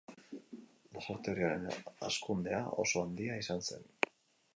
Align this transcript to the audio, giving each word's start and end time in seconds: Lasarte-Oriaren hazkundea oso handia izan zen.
Lasarte-Oriaren 0.95 1.67
hazkundea 2.07 2.63
oso 2.85 3.05
handia 3.05 3.37
izan 3.43 3.63
zen. 3.69 3.87